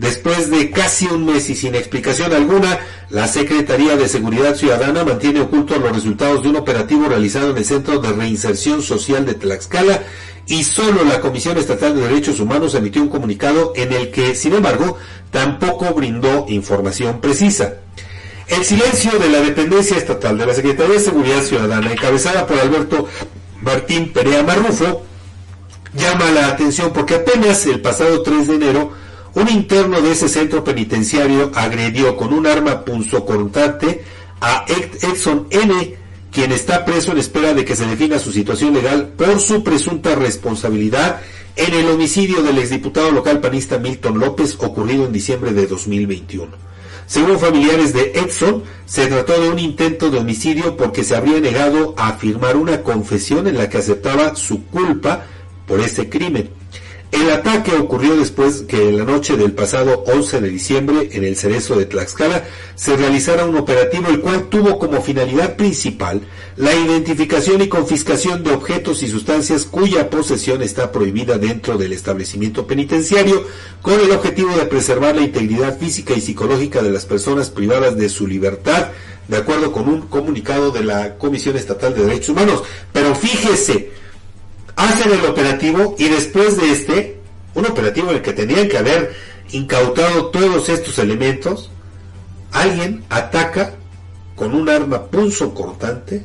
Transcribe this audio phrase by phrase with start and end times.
[0.00, 2.78] Después de casi un mes y sin explicación alguna,
[3.10, 7.66] la Secretaría de Seguridad Ciudadana mantiene ocultos los resultados de un operativo realizado en el
[7.66, 10.02] Centro de Reinserción Social de Tlaxcala
[10.46, 14.54] y solo la Comisión Estatal de Derechos Humanos emitió un comunicado en el que, sin
[14.54, 14.96] embargo,
[15.30, 17.74] tampoco brindó información precisa.
[18.48, 23.06] El silencio de la dependencia estatal de la Secretaría de Seguridad Ciudadana, encabezada por Alberto
[23.60, 25.02] Martín Perea Marrufo,
[25.92, 28.99] llama la atención porque apenas el pasado 3 de enero
[29.34, 34.02] un interno de ese centro penitenciario agredió con un arma punzocortante
[34.40, 35.96] a Edson N.,
[36.32, 40.14] quien está preso en espera de que se defina su situación legal por su presunta
[40.14, 41.20] responsabilidad
[41.56, 46.70] en el homicidio del exdiputado local panista Milton López ocurrido en diciembre de 2021.
[47.06, 51.94] Según familiares de Edson, se trató de un intento de homicidio porque se habría negado
[51.96, 55.26] a firmar una confesión en la que aceptaba su culpa
[55.66, 56.59] por ese crimen.
[57.12, 61.36] El ataque ocurrió después que en la noche del pasado 11 de diciembre en el
[61.36, 62.44] Cerezo de Tlaxcala
[62.76, 66.20] se realizara un operativo el cual tuvo como finalidad principal
[66.56, 72.68] la identificación y confiscación de objetos y sustancias cuya posesión está prohibida dentro del establecimiento
[72.68, 73.44] penitenciario
[73.82, 78.08] con el objetivo de preservar la integridad física y psicológica de las personas privadas de
[78.08, 78.88] su libertad
[79.26, 82.64] de acuerdo con un comunicado de la Comisión Estatal de Derechos Humanos.
[82.92, 83.90] Pero fíjese,
[85.00, 87.16] hacen el operativo y después de este,
[87.54, 89.14] un operativo en el que tenían que haber
[89.52, 91.70] incautado todos estos elementos,
[92.52, 93.74] alguien ataca
[94.36, 96.24] con un arma punzo cortante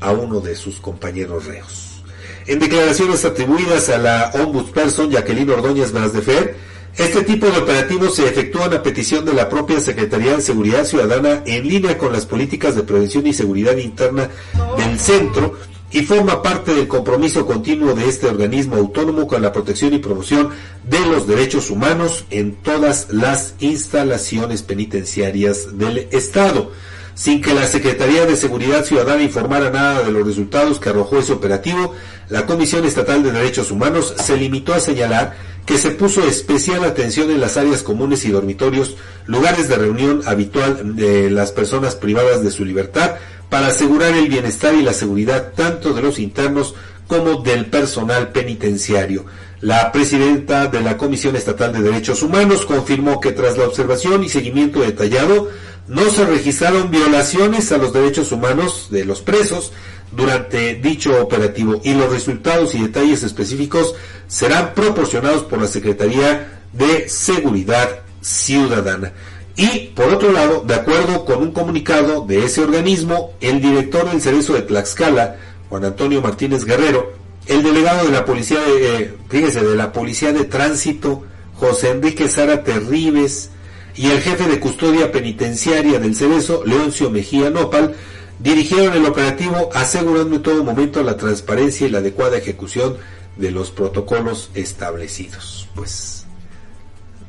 [0.00, 2.02] a uno de sus compañeros reos.
[2.46, 5.92] En declaraciones atribuidas a la ombudsperson Jacqueline Ordóñez
[6.24, 6.56] Fer,
[6.96, 11.42] este tipo de operativos se efectúan a petición de la propia Secretaría de Seguridad Ciudadana
[11.46, 14.28] en línea con las políticas de prevención y seguridad interna
[14.76, 15.56] del centro
[15.94, 20.50] y forma parte del compromiso continuo de este organismo autónomo con la protección y promoción
[20.82, 26.72] de los derechos humanos en todas las instalaciones penitenciarias del Estado.
[27.14, 31.32] Sin que la Secretaría de Seguridad Ciudadana informara nada de los resultados que arrojó ese
[31.32, 31.94] operativo,
[32.28, 37.30] la Comisión Estatal de Derechos Humanos se limitó a señalar que se puso especial atención
[37.30, 42.50] en las áreas comunes y dormitorios, lugares de reunión habitual de las personas privadas de
[42.50, 43.14] su libertad,
[43.48, 46.74] para asegurar el bienestar y la seguridad tanto de los internos
[47.06, 49.26] como del personal penitenciario.
[49.60, 54.28] La presidenta de la Comisión Estatal de Derechos Humanos confirmó que tras la observación y
[54.28, 55.48] seguimiento detallado
[55.86, 59.72] no se registraron violaciones a los derechos humanos de los presos
[60.12, 63.94] durante dicho operativo y los resultados y detalles específicos
[64.26, 69.12] serán proporcionados por la Secretaría de Seguridad Ciudadana.
[69.56, 74.20] Y, por otro lado, de acuerdo con un comunicado de ese organismo, el director del
[74.20, 75.36] Cerezo de Tlaxcala,
[75.68, 77.12] Juan Antonio Martínez Guerrero,
[77.46, 82.80] el delegado de la policía de, eh, de la policía de tránsito, José Enrique Zárate
[82.80, 83.50] Rives,
[83.96, 87.94] y el jefe de custodia penitenciaria del Cerezo, Leoncio Mejía Nopal,
[88.40, 92.96] dirigieron el operativo asegurando en todo momento la transparencia y la adecuada ejecución
[93.36, 95.68] de los protocolos establecidos.
[95.76, 96.26] Pues,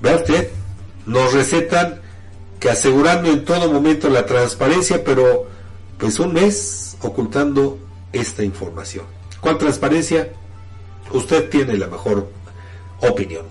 [0.00, 0.48] vea usted,
[1.04, 2.00] nos recetan
[2.64, 5.46] que asegurando en todo momento la transparencia, pero
[5.98, 7.78] pues un mes ocultando
[8.10, 9.04] esta información.
[9.42, 10.32] ¿Cuál transparencia?
[11.12, 12.26] Usted tiene la mejor
[13.02, 13.44] opinión.